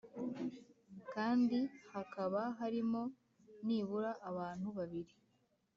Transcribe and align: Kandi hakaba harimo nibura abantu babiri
Kandi 1.13 1.57
hakaba 1.93 2.41
harimo 2.59 3.01
nibura 3.65 4.11
abantu 4.29 4.67
babiri 4.77 5.13